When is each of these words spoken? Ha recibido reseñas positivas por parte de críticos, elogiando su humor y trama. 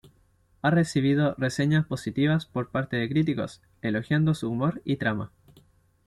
Ha 0.63 0.71
recibido 0.71 1.35
reseñas 1.37 1.85
positivas 1.85 2.47
por 2.47 2.71
parte 2.71 2.97
de 2.97 3.07
críticos, 3.07 3.61
elogiando 3.83 4.33
su 4.33 4.49
humor 4.49 4.81
y 4.83 4.95
trama. 4.97 5.29